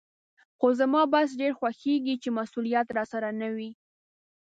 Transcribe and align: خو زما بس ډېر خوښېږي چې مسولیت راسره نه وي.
خو 0.57 0.67
زما 0.79 1.01
بس 1.13 1.29
ډېر 1.41 1.51
خوښېږي 1.59 2.15
چې 2.23 2.29
مسولیت 2.39 2.87
راسره 2.97 3.29
نه 3.41 3.47
وي. 3.55 3.71